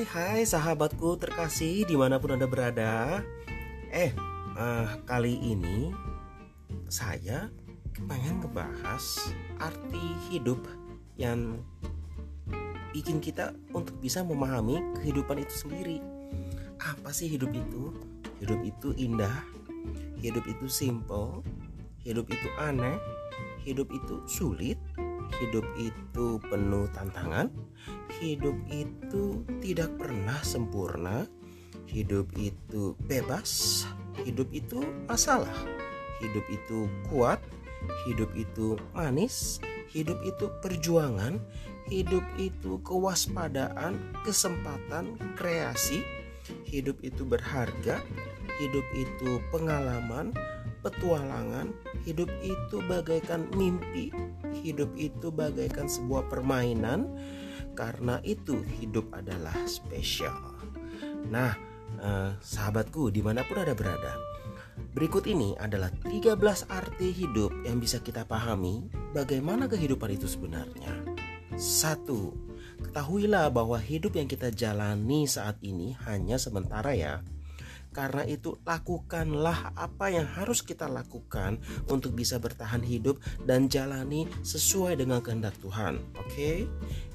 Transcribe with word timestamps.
Hai 0.00 0.08
hai 0.16 0.42
sahabatku 0.48 1.20
terkasih 1.20 1.84
di 1.84 1.92
mana 1.92 2.16
pun 2.16 2.32
anda 2.32 2.48
berada 2.48 3.20
Eh 3.92 4.08
uh, 4.56 4.96
kali 5.04 5.36
ini 5.36 5.92
saya 6.88 7.52
pengen 8.08 8.40
ngebahas 8.40 9.28
arti 9.60 10.00
hidup 10.32 10.56
yang 11.20 11.60
bikin 12.96 13.20
kita 13.20 13.52
untuk 13.76 13.92
bisa 14.00 14.24
memahami 14.24 14.80
kehidupan 15.04 15.44
itu 15.44 15.68
sendiri 15.68 16.00
Apa 16.80 17.12
sih 17.12 17.28
hidup 17.28 17.52
itu? 17.52 17.92
Hidup 18.40 18.64
itu 18.64 18.96
indah 18.96 19.44
Hidup 20.16 20.48
itu 20.48 20.64
simple 20.64 21.44
Hidup 22.00 22.24
itu 22.32 22.48
aneh 22.56 22.96
Hidup 23.68 23.92
itu 23.92 24.24
sulit 24.24 24.80
hidup 25.38 25.62
itu 25.78 26.42
penuh 26.50 26.90
tantangan, 26.90 27.48
hidup 28.20 28.54
itu 28.68 29.42
tidak 29.64 29.96
pernah 29.96 30.36
sempurna, 30.44 31.24
hidup 31.88 32.28
itu 32.36 32.92
bebas, 33.08 33.82
hidup 34.22 34.46
itu 34.52 34.84
masalah, 35.08 35.56
hidup 36.20 36.44
itu 36.52 36.84
kuat, 37.08 37.40
hidup 38.04 38.28
itu 38.36 38.76
manis, 38.92 39.58
hidup 39.88 40.20
itu 40.22 40.52
perjuangan, 40.60 41.40
hidup 41.88 42.22
itu 42.36 42.76
kewaspadaan, 42.84 43.96
kesempatan, 44.22 45.16
kreasi, 45.34 46.04
hidup 46.68 47.00
itu 47.00 47.24
berharga, 47.24 48.04
hidup 48.60 48.86
itu 48.92 49.40
pengalaman, 49.48 50.36
petualangan, 50.84 51.72
hidup 52.04 52.28
itu 52.44 52.84
bagaikan 52.84 53.48
mimpi, 53.56 54.12
hidup 54.60 54.92
itu 55.00 55.32
bagaikan 55.32 55.88
sebuah 55.88 56.28
permainan 56.28 57.08
karena 57.80 58.20
itu 58.28 58.60
hidup 58.60 59.08
adalah 59.16 59.56
spesial. 59.64 60.36
Nah, 61.32 61.56
eh, 61.96 62.36
sahabatku 62.36 63.08
di 63.08 63.24
mana 63.24 63.40
pun 63.40 63.56
ada 63.56 63.72
berada, 63.72 64.20
berikut 64.92 65.24
ini 65.24 65.56
adalah 65.56 65.88
13 66.04 66.68
arti 66.68 67.08
hidup 67.08 67.48
yang 67.64 67.80
bisa 67.80 68.04
kita 68.04 68.28
pahami 68.28 68.84
bagaimana 69.16 69.64
kehidupan 69.64 70.12
itu 70.12 70.28
sebenarnya. 70.28 70.92
Satu, 71.56 72.36
ketahuilah 72.84 73.48
bahwa 73.48 73.80
hidup 73.80 74.12
yang 74.20 74.28
kita 74.28 74.52
jalani 74.52 75.24
saat 75.24 75.56
ini 75.64 75.96
hanya 76.04 76.36
sementara 76.36 76.92
ya 76.92 77.24
karena 77.90 78.22
itu 78.26 78.58
lakukanlah 78.62 79.74
apa 79.74 80.14
yang 80.14 80.26
harus 80.26 80.62
kita 80.62 80.86
lakukan 80.86 81.58
untuk 81.90 82.14
bisa 82.14 82.38
bertahan 82.38 82.82
hidup 82.86 83.18
dan 83.42 83.66
jalani 83.66 84.30
sesuai 84.46 84.98
dengan 84.98 85.18
kehendak 85.18 85.58
Tuhan. 85.58 85.98
Oke. 86.18 86.30
Okay? 86.30 86.56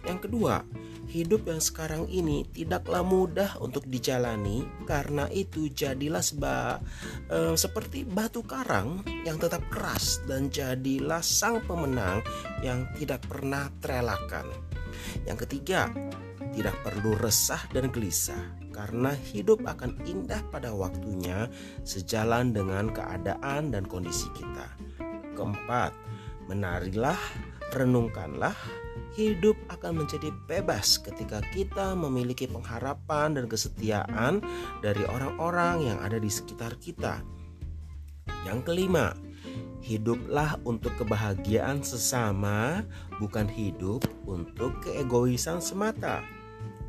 Yang 0.05 0.29
kedua, 0.29 0.61
hidup 1.09 1.49
yang 1.49 1.61
sekarang 1.61 2.05
ini 2.09 2.45
tidaklah 2.49 3.01
mudah 3.05 3.57
untuk 3.61 3.85
dijalani 3.85 4.65
karena 4.85 5.29
itu 5.29 5.69
jadilah 5.69 6.21
seba, 6.21 6.81
e, 7.29 7.53
seperti 7.57 8.05
batu 8.05 8.41
karang 8.45 9.01
yang 9.25 9.37
tetap 9.37 9.65
keras 9.69 10.21
dan 10.29 10.49
jadilah 10.49 11.21
sang 11.21 11.61
pemenang 11.65 12.21
yang 12.61 12.85
tidak 12.97 13.25
pernah 13.25 13.69
terelakkan. 13.81 14.45
Yang 15.25 15.47
ketiga, 15.47 15.89
tidak 16.55 16.75
perlu 16.87 17.19
resah 17.19 17.59
dan 17.75 17.91
gelisah 17.91 18.39
karena 18.71 19.11
hidup 19.11 19.63
akan 19.63 19.99
indah 20.07 20.39
pada 20.51 20.71
waktunya 20.71 21.51
sejalan 21.83 22.51
dengan 22.51 22.91
keadaan 22.91 23.71
dan 23.71 23.83
kondisi 23.87 24.27
kita. 24.35 24.67
Keempat, 25.35 25.91
menarilah, 26.47 27.19
renungkanlah, 27.73 28.53
hidup 29.15 29.55
akan 29.71 30.03
menjadi 30.03 30.29
bebas 30.45 30.99
ketika 30.99 31.39
kita 31.55 31.95
memiliki 31.95 32.45
pengharapan 32.45 33.39
dan 33.39 33.45
kesetiaan 33.47 34.43
dari 34.83 35.01
orang-orang 35.07 35.87
yang 35.93 35.97
ada 36.03 36.19
di 36.19 36.27
sekitar 36.27 36.75
kita. 36.77 37.23
Yang 38.43 38.59
kelima, 38.67 39.15
hiduplah 39.81 40.59
untuk 40.67 40.93
kebahagiaan 40.99 41.81
sesama, 41.81 42.83
bukan 43.17 43.47
hidup 43.49 44.03
untuk 44.27 44.81
keegoisan 44.83 45.63
semata. 45.63 46.25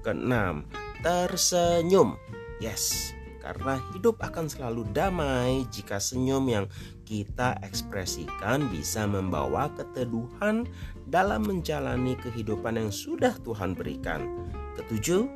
Keenam, 0.03 0.67
tersenyum. 1.05 2.19
Yes, 2.57 3.13
karena 3.47 3.79
hidup 3.95 4.19
akan 4.19 4.51
selalu 4.51 4.89
damai 4.91 5.63
jika 5.71 6.03
senyum 6.03 6.43
yang 6.51 6.67
kita 7.07 7.55
ekspresikan 7.63 8.67
bisa 8.69 9.07
membawa 9.07 9.71
keteduhan 9.79 10.67
dalam 11.07 11.47
menjalani 11.47 12.19
kehidupan 12.19 12.75
yang 12.75 12.91
sudah 12.91 13.39
Tuhan 13.47 13.79
berikan. 13.79 14.27
Ketujuh, 14.75 15.31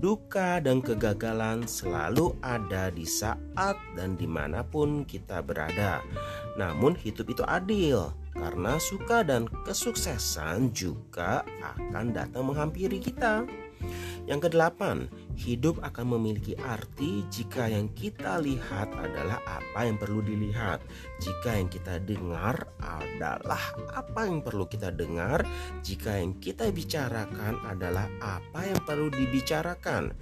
duka 0.00 0.60
dan 0.60 0.84
kegagalan 0.84 1.64
selalu 1.64 2.36
ada 2.44 2.92
di 2.92 3.08
saat 3.08 3.76
dan 3.96 4.16
di 4.20 4.28
mana 4.28 4.60
pun 4.60 5.08
kita 5.08 5.40
berada. 5.40 6.04
Namun 6.60 6.92
hidup 6.96 7.32
itu 7.32 7.44
adil 7.48 8.12
karena 8.36 8.80
suka 8.80 9.24
dan 9.24 9.48
kesuksesan 9.64 10.72
juga 10.76 11.44
akan 11.64 12.16
datang 12.16 12.48
menghampiri 12.48 13.00
kita. 13.00 13.44
Yang 14.28 14.50
kedelapan, 14.50 15.08
hidup 15.36 15.80
akan 15.80 16.16
memiliki 16.18 16.52
arti 16.60 17.24
jika 17.32 17.68
yang 17.70 17.88
kita 17.96 18.40
lihat 18.40 18.92
adalah 18.96 19.40
apa 19.48 19.88
yang 19.88 19.96
perlu 19.96 20.20
dilihat. 20.20 20.84
Jika 21.20 21.56
yang 21.56 21.68
kita 21.72 21.96
dengar 22.04 22.68
adalah 22.80 23.62
apa 23.96 24.20
yang 24.28 24.44
perlu 24.44 24.68
kita 24.68 24.92
dengar, 24.92 25.44
jika 25.80 26.20
yang 26.20 26.36
kita 26.36 26.68
bicarakan 26.68 27.56
adalah 27.64 28.06
apa 28.20 28.60
yang 28.68 28.80
perlu 28.84 29.08
dibicarakan. 29.08 30.12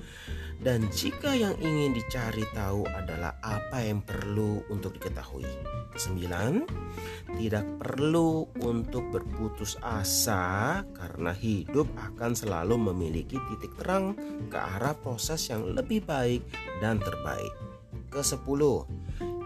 Dan 0.58 0.90
jika 0.90 1.38
yang 1.38 1.54
ingin 1.62 1.94
dicari 1.94 2.42
tahu 2.50 2.82
adalah 2.90 3.38
apa 3.46 3.78
yang 3.78 4.02
perlu 4.02 4.66
untuk 4.74 4.98
diketahui. 4.98 5.46
Sembilan, 5.94 6.66
tidak 7.38 7.62
perlu 7.78 8.42
untuk 8.66 9.06
berputus 9.14 9.78
asa 9.78 10.82
karena 10.98 11.30
hidup 11.30 11.86
akan 11.94 12.34
selalu 12.34 12.74
memiliki 12.90 13.38
titik 13.50 13.70
terang 13.78 14.18
ke 14.50 14.58
arah 14.58 14.98
proses 14.98 15.46
yang 15.46 15.62
lebih 15.62 16.02
baik 16.02 16.42
dan 16.82 16.98
terbaik. 16.98 17.54
Kesepuluh, 18.10 18.82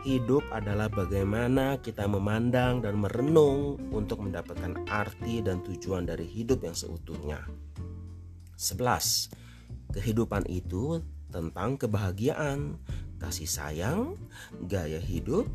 hidup 0.08 0.48
adalah 0.48 0.88
bagaimana 0.88 1.76
kita 1.84 2.08
memandang 2.08 2.80
dan 2.80 2.96
merenung 2.96 3.76
untuk 3.92 4.24
mendapatkan 4.24 4.88
arti 4.88 5.44
dan 5.44 5.60
tujuan 5.60 6.08
dari 6.08 6.24
hidup 6.24 6.64
yang 6.64 6.76
seutuhnya. 6.76 7.44
11 8.56 9.41
Kehidupan 9.92 10.48
itu 10.48 11.04
tentang 11.28 11.76
kebahagiaan, 11.76 12.76
kasih 13.20 13.48
sayang, 13.48 14.16
gaya 14.68 15.00
hidup, 15.00 15.48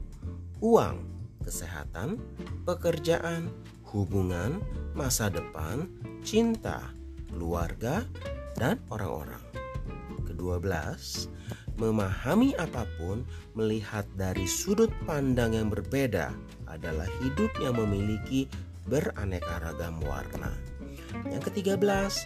uang, 0.61 1.05
kesehatan, 1.45 2.21
pekerjaan, 2.65 3.49
hubungan, 3.93 4.61
masa 4.93 5.29
depan, 5.29 5.89
cinta, 6.25 6.93
keluarga, 7.29 8.05
dan 8.57 8.81
orang-orang. 8.89 9.41
Kedua 10.25 10.57
belas, 10.57 11.29
memahami 11.77 12.57
apa 12.57 12.83
pun 12.97 13.21
melihat 13.53 14.03
dari 14.17 14.49
sudut 14.49 14.89
pandang 15.05 15.53
yang 15.53 15.69
berbeda 15.69 16.33
adalah 16.65 17.07
hidup 17.21 17.53
yang 17.61 17.77
memiliki 17.77 18.49
beraneka 18.89 19.61
ragam 19.61 20.01
warna. 20.01 20.51
Yang 21.29 21.53
ketiga 21.53 21.77
belas, 21.77 22.25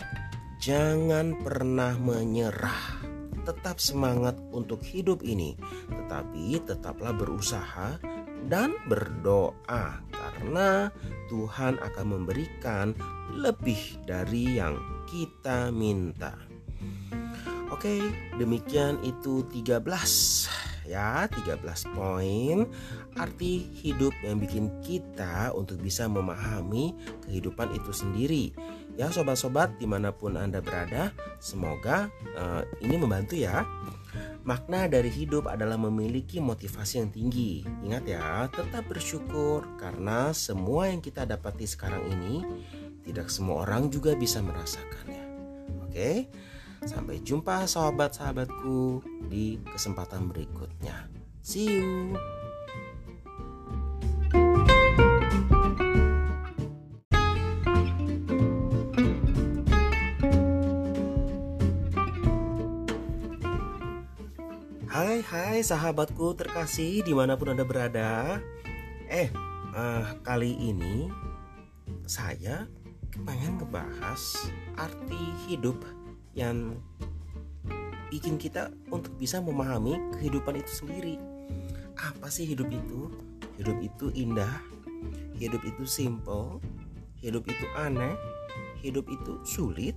Jangan 0.61 1.41
pernah 1.41 1.97
menyerah. 1.97 3.01
Tetap 3.49 3.81
semangat 3.81 4.37
untuk 4.53 4.85
hidup 4.85 5.25
ini, 5.25 5.57
tetapi 5.89 6.61
tetaplah 6.61 7.17
berusaha 7.17 7.97
dan 8.45 8.77
berdoa 8.85 10.05
karena 10.13 10.93
Tuhan 11.33 11.81
akan 11.81 12.05
memberikan 12.05 12.93
lebih 13.33 14.05
dari 14.05 14.61
yang 14.61 14.77
kita 15.09 15.73
minta. 15.73 16.37
Oke, 17.73 17.97
demikian 18.37 19.01
itu 19.01 19.41
13 19.49 19.81
ya 20.85 21.25
13 21.29 21.61
poin 21.95 22.67
arti 23.15 23.63
hidup 23.81 24.11
yang 24.25 24.37
bikin 24.43 24.67
kita 24.83 25.53
untuk 25.55 25.79
bisa 25.79 26.09
memahami 26.09 26.93
kehidupan 27.25 27.71
itu 27.71 27.91
sendiri 27.95 28.51
Ya 29.01 29.09
sobat-sobat 29.09 29.81
di 29.81 29.89
mana 29.89 30.13
pun 30.13 30.37
Anda 30.37 30.61
berada 30.61 31.09
Semoga 31.41 32.13
uh, 32.37 32.61
ini 32.85 33.01
membantu 33.01 33.33
ya. 33.33 33.65
Makna 34.45 34.85
dari 34.85 35.09
hidup 35.09 35.49
adalah 35.49 35.73
memiliki 35.73 36.37
motivasi 36.37 37.01
yang 37.01 37.09
tinggi. 37.09 37.65
Ingat 37.81 38.03
ya 38.05 38.45
tetap 38.53 38.85
bersyukur 38.85 39.65
Karena 39.81 40.29
semua 40.37 40.85
yang 40.93 41.01
kita 41.01 41.25
dapati 41.25 41.65
sekarang 41.65 42.13
ini 42.13 42.45
Tidak 43.01 43.25
semua 43.25 43.65
orang 43.65 43.89
juga 43.89 44.13
bisa 44.13 44.37
merasakannya. 44.45 45.25
Oke 45.89 46.29
Sampai 46.85 47.25
jumpa 47.25 47.65
sahabat-sahabatku 47.65 49.01
di 49.25 49.57
kesempatan 49.65 50.29
berikutnya. 50.29 51.09
See 51.41 51.73
you 51.73 52.40
Hai 65.21 65.61
sahabatku 65.61 66.33
terkasih 66.33 67.05
di 67.05 67.13
mana 67.13 67.37
pun 67.37 67.53
anda 67.53 67.61
berada 67.61 68.41
Eh 69.05 69.29
uh, 69.69 70.17
kali 70.25 70.57
ini 70.57 71.13
saya 72.09 72.65
pengen 73.21 73.61
ngebahas 73.61 74.49
arti 74.81 75.21
hidup 75.45 75.77
yang 76.33 76.73
bikin 78.09 78.41
kita 78.41 78.73
untuk 78.89 79.13
bisa 79.21 79.37
memahami 79.37 80.01
kehidupan 80.17 80.57
itu 80.57 80.71
sendiri 80.81 81.15
Apa 82.01 82.33
sih 82.33 82.49
hidup 82.49 82.73
itu? 82.73 83.13
Hidup 83.61 83.77
itu 83.77 84.09
indah 84.17 84.57
Hidup 85.37 85.61
itu 85.61 85.85
simple 85.85 86.57
Hidup 87.21 87.45
itu 87.45 87.65
aneh 87.77 88.17
Hidup 88.81 89.05
itu 89.05 89.37
sulit 89.45 89.93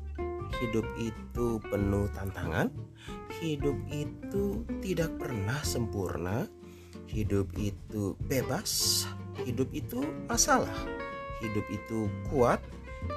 Hidup 0.63 0.87
itu 1.01 1.59
penuh 1.71 2.07
tantangan 2.15 2.71
hidup 3.43 3.75
itu 3.91 4.63
tidak 4.79 5.11
pernah 5.19 5.59
sempurna, 5.67 6.47
hidup 7.11 7.51
itu 7.59 8.15
bebas, 8.31 9.05
hidup 9.43 9.69
itu 9.75 10.05
masalah, 10.31 10.75
hidup 11.43 11.67
itu 11.73 12.07
kuat, 12.31 12.63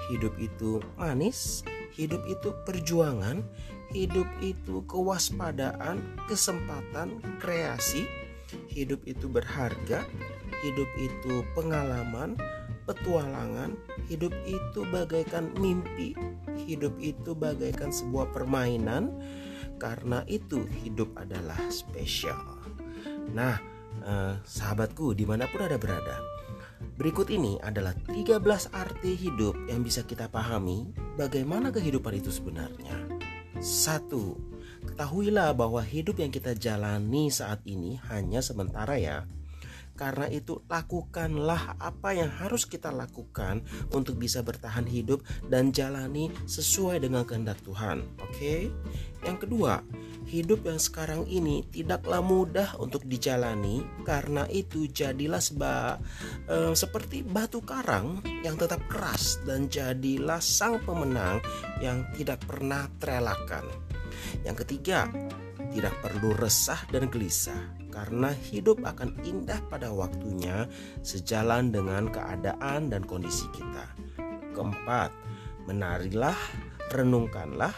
hidup 0.09 0.33
itu 0.41 0.81
manis, 0.97 1.61
hidup 1.93 2.21
itu 2.25 2.49
perjuangan, 2.65 3.45
hidup 3.93 4.27
itu 4.41 4.81
kewaspadaan, 4.89 6.01
kesempatan, 6.25 7.21
kreasi, 7.37 8.09
hidup 8.67 8.99
itu 9.05 9.29
berharga, 9.29 10.01
hidup 10.65 10.89
itu 10.97 11.45
pengalaman, 11.53 12.35
petualangan, 12.87 13.75
hidup 14.07 14.31
itu 14.47 14.87
bagaikan 14.87 15.51
mimpi, 15.59 16.15
hidup 16.55 16.95
itu 17.03 17.35
bagaikan 17.35 17.91
sebuah 17.91 18.31
permainan, 18.31 19.11
karena 19.77 20.23
itu 20.25 20.65
hidup 20.81 21.11
adalah 21.19 21.59
spesial. 21.69 22.57
Nah, 23.35 23.59
eh, 24.01 24.33
sahabatku 24.41 25.13
di 25.13 25.27
mana 25.27 25.45
pun 25.51 25.67
ada 25.67 25.75
berada, 25.75 26.17
berikut 26.97 27.27
ini 27.29 27.59
adalah 27.61 27.93
13 28.09 28.71
arti 28.73 29.13
hidup 29.13 29.53
yang 29.69 29.83
bisa 29.83 30.01
kita 30.07 30.31
pahami 30.31 30.89
bagaimana 31.19 31.69
kehidupan 31.69 32.17
itu 32.17 32.31
sebenarnya. 32.31 32.95
Satu, 33.57 34.37
ketahuilah 34.85 35.51
bahwa 35.57 35.81
hidup 35.81 36.21
yang 36.21 36.29
kita 36.29 36.53
jalani 36.53 37.33
saat 37.33 37.61
ini 37.65 37.97
hanya 38.09 38.39
sementara 38.39 38.95
ya. 39.01 39.25
Karena 39.97 40.29
itu, 40.29 40.61
lakukanlah 40.69 41.75
apa 41.81 42.13
yang 42.13 42.29
harus 42.29 42.69
kita 42.69 42.93
lakukan 42.93 43.65
untuk 43.91 44.21
bisa 44.21 44.45
bertahan 44.45 44.85
hidup 44.85 45.25
dan 45.49 45.73
jalani 45.73 46.29
sesuai 46.45 47.01
dengan 47.01 47.25
kehendak 47.25 47.57
Tuhan. 47.65 48.05
Oke, 48.21 48.37
okay? 48.37 48.61
yang 49.25 49.41
kedua, 49.41 49.81
hidup 50.29 50.67
yang 50.67 50.77
sekarang 50.77 51.25
ini 51.25 51.65
tidaklah 51.71 52.21
mudah 52.21 52.77
untuk 52.77 53.01
dijalani 53.07 53.81
karena 54.05 54.45
itu 54.51 54.85
jadilah 54.85 55.41
seba, 55.41 55.97
eh, 56.51 56.75
seperti 56.77 57.25
batu 57.25 57.63
karang 57.65 58.21
yang 58.45 58.59
tetap 58.59 58.83
keras 58.91 59.41
dan 59.47 59.65
jadilah 59.71 60.39
sang 60.43 60.77
pemenang 60.83 61.41
yang 61.81 62.05
tidak 62.13 62.43
pernah 62.45 62.85
terelakkan. 63.01 63.65
Yang 64.43 64.67
ketiga, 64.67 65.07
tidak 65.77 65.93
perlu 66.01 66.33
resah 66.33 66.81
dan 66.89 67.05
gelisah 67.05 67.69
karena 67.93 68.33
hidup 68.33 68.81
akan 68.81 69.13
indah 69.21 69.61
pada 69.69 69.93
waktunya 69.93 70.65
sejalan 71.05 71.69
dengan 71.69 72.09
keadaan 72.09 72.89
dan 72.89 73.05
kondisi 73.05 73.45
kita. 73.53 73.85
Keempat, 74.57 75.13
menarilah, 75.69 76.33
renungkanlah, 76.89 77.77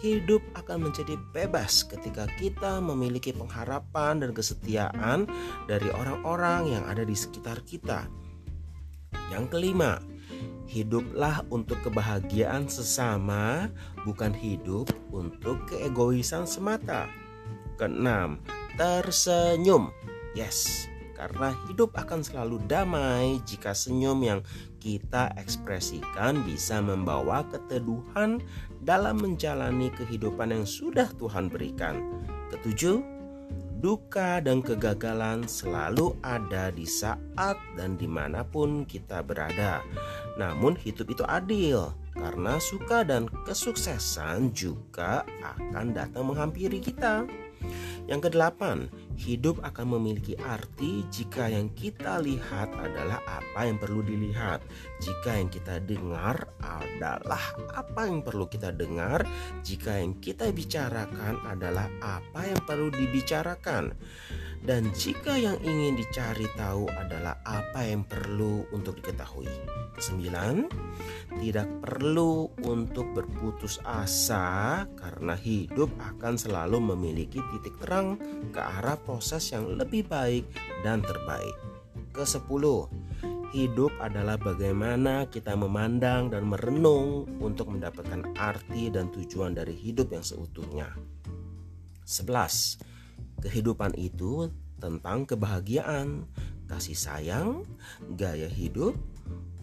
hidup 0.00 0.40
akan 0.56 0.88
menjadi 0.88 1.20
bebas 1.36 1.84
ketika 1.84 2.24
kita 2.40 2.80
memiliki 2.80 3.36
pengharapan 3.36 4.24
dan 4.24 4.32
kesetiaan 4.32 5.28
dari 5.68 5.92
orang-orang 5.92 6.80
yang 6.80 6.84
ada 6.88 7.04
di 7.04 7.12
sekitar 7.12 7.60
kita. 7.68 8.08
Yang 9.28 9.52
kelima, 9.52 10.00
hiduplah 10.64 11.44
untuk 11.52 11.76
kebahagiaan 11.84 12.72
sesama, 12.72 13.68
bukan 14.08 14.32
hidup 14.32 14.88
untuk 15.12 15.68
keegoisan 15.68 16.48
semata. 16.48 17.23
Keenam, 17.74 18.38
tersenyum. 18.78 19.90
Yes, 20.34 20.86
karena 21.14 21.54
hidup 21.70 21.94
akan 21.94 22.26
selalu 22.26 22.58
damai 22.66 23.38
jika 23.46 23.70
senyum 23.70 24.18
yang 24.22 24.40
kita 24.82 25.32
ekspresikan 25.38 26.42
bisa 26.44 26.82
membawa 26.82 27.46
keteduhan 27.48 28.42
dalam 28.84 29.22
menjalani 29.22 29.88
kehidupan 29.94 30.52
yang 30.52 30.66
sudah 30.68 31.08
Tuhan 31.16 31.48
berikan. 31.48 32.02
Ketujuh, 32.52 33.00
duka 33.80 34.44
dan 34.44 34.60
kegagalan 34.60 35.48
selalu 35.48 36.12
ada 36.20 36.68
di 36.74 36.84
saat 36.84 37.56
dan 37.78 37.96
di 37.96 38.10
mana 38.10 38.44
pun 38.44 38.84
kita 38.84 39.24
berada. 39.24 39.80
Namun 40.36 40.76
hidup 40.76 41.08
itu 41.08 41.24
adil 41.24 41.94
karena 42.14 42.56
suka 42.62 43.02
dan 43.02 43.26
kesuksesan 43.44 44.54
juga 44.54 45.26
akan 45.42 45.92
datang 45.92 46.30
menghampiri 46.30 46.78
kita. 46.78 47.26
Yang 48.04 48.28
kedelapan, 48.28 48.92
hidup 49.16 49.64
akan 49.64 49.96
memiliki 49.96 50.36
arti 50.36 51.08
jika 51.08 51.48
yang 51.48 51.72
kita 51.72 52.20
lihat 52.20 52.68
adalah 52.76 53.24
apa 53.24 53.64
yang 53.64 53.80
perlu 53.80 54.04
dilihat. 54.04 54.60
Jika 55.00 55.40
yang 55.40 55.48
kita 55.48 55.80
dengar 55.80 56.52
adalah 56.60 57.40
apa 57.72 58.04
yang 58.04 58.20
perlu 58.20 58.44
kita 58.44 58.76
dengar, 58.76 59.24
jika 59.64 59.96
yang 59.96 60.20
kita 60.20 60.52
bicarakan 60.52 61.40
adalah 61.48 61.88
apa 62.04 62.44
yang 62.44 62.60
perlu 62.68 62.92
dibicarakan. 62.92 63.96
Dan 64.64 64.88
jika 64.96 65.36
yang 65.36 65.60
ingin 65.60 65.92
dicari 65.92 66.48
tahu 66.56 66.88
adalah 66.88 67.36
apa 67.44 67.84
yang 67.84 68.00
perlu 68.00 68.64
untuk 68.72 68.96
diketahui. 68.96 69.52
Kesembilan, 69.92 70.64
tidak 71.36 71.68
perlu 71.84 72.48
untuk 72.64 73.12
berputus 73.12 73.76
asa 73.84 74.88
karena 74.96 75.36
hidup 75.36 75.92
akan 76.00 76.40
selalu 76.40 76.80
memiliki 76.80 77.44
titik 77.52 77.76
terang 77.76 78.16
ke 78.56 78.60
arah 78.80 78.96
proses 78.96 79.52
yang 79.52 79.68
lebih 79.68 80.08
baik 80.08 80.48
dan 80.80 81.04
terbaik. 81.04 81.52
Kesepuluh, 82.16 82.88
hidup 83.52 83.92
adalah 84.00 84.40
bagaimana 84.40 85.28
kita 85.28 85.52
memandang 85.60 86.32
dan 86.32 86.48
merenung 86.48 87.28
untuk 87.36 87.68
mendapatkan 87.68 88.32
arti 88.40 88.88
dan 88.88 89.12
tujuan 89.12 89.52
dari 89.52 89.76
hidup 89.76 90.08
yang 90.08 90.24
seutuhnya. 90.24 90.88
Sebelas, 92.04 92.80
Kehidupan 93.44 93.92
itu 94.00 94.48
tentang 94.84 95.24
kebahagiaan, 95.24 96.28
kasih 96.68 96.92
sayang, 96.92 97.64
gaya 98.20 98.44
hidup, 98.52 98.92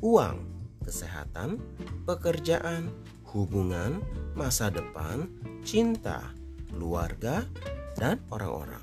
uang, 0.02 0.42
kesehatan, 0.82 1.62
pekerjaan, 2.10 2.90
hubungan, 3.30 4.02
masa 4.34 4.74
depan, 4.74 5.30
cinta, 5.62 6.34
keluarga, 6.74 7.46
dan 8.02 8.18
orang-orang. 8.34 8.82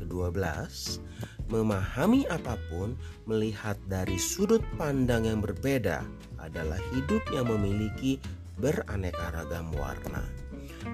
Kedua 0.00 0.32
belas, 0.32 1.04
memahami 1.52 2.24
apa 2.32 2.56
pun 2.72 2.96
melihat 3.28 3.76
dari 3.92 4.16
sudut 4.16 4.64
pandang 4.80 5.28
yang 5.28 5.44
berbeda 5.44 6.00
adalah 6.40 6.80
hidup 6.96 7.20
yang 7.28 7.44
memiliki 7.52 8.16
beraneka 8.56 9.36
ragam 9.36 9.68
warna. 9.76 10.24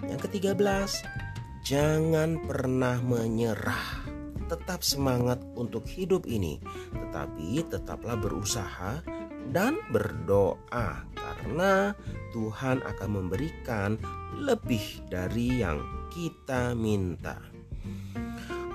Yang 0.04 0.28
ketiga 0.28 0.52
belas, 0.52 1.00
Jangan 1.68 2.48
pernah 2.48 2.96
menyerah. 3.04 4.07
Tetap 4.48 4.80
semangat 4.80 5.36
untuk 5.54 5.84
hidup 5.84 6.24
ini, 6.24 6.56
tetapi 6.96 7.60
tetaplah 7.68 8.16
berusaha 8.16 9.04
dan 9.52 9.76
berdoa 9.92 11.04
karena 11.12 11.92
Tuhan 12.32 12.80
akan 12.84 13.10
memberikan 13.12 14.00
lebih 14.36 15.04
dari 15.08 15.60
yang 15.60 15.80
kita 16.08 16.72
minta. 16.72 17.36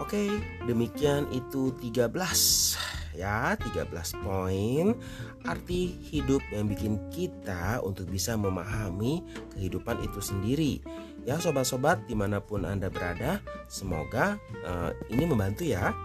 Oke, 0.01 0.29
demikian 0.65 1.29
itu 1.33 1.73
13 1.77 2.77
ya 3.13 3.53
13 3.57 3.89
poin. 4.25 4.97
Arti 5.45 5.93
hidup 6.09 6.41
yang 6.49 6.65
bikin 6.69 6.97
kita 7.13 7.79
untuk 7.85 8.09
bisa 8.09 8.33
memahami 8.33 9.21
kehidupan 9.53 10.01
itu 10.01 10.19
sendiri 10.19 10.81
ya 11.23 11.39
sobat-sobat 11.39 12.03
di 12.07 12.15
mana 12.15 12.43
pun 12.43 12.67
anda 12.67 12.91
berada 12.91 13.39
semoga 13.71 14.35
uh, 14.67 14.91
ini 15.07 15.23
membantu 15.23 15.63
ya 15.63 15.95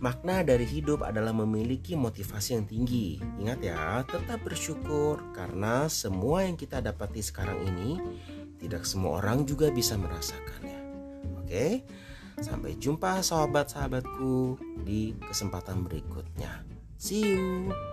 Makna 0.00 0.40
dari 0.40 0.64
hidup 0.64 1.04
adalah 1.04 1.36
memiliki 1.36 1.92
motivasi 1.92 2.56
yang 2.56 2.64
tinggi. 2.64 3.20
Ingat 3.36 3.60
ya, 3.60 4.00
tetap 4.08 4.40
bersyukur 4.40 5.20
karena 5.36 5.92
semua 5.92 6.48
yang 6.48 6.56
kita 6.56 6.80
dapati 6.80 7.20
sekarang 7.20 7.60
ini 7.68 8.00
tidak 8.56 8.88
semua 8.88 9.20
orang 9.20 9.44
juga 9.44 9.68
bisa 9.68 10.00
merasakannya. 10.00 10.80
Oke, 11.44 11.84
sampai 12.40 12.80
jumpa 12.80 13.20
sahabat-sahabatku 13.20 14.56
di 14.88 15.12
kesempatan 15.20 15.84
berikutnya. 15.84 16.64
See 16.96 17.36
you. 17.36 17.89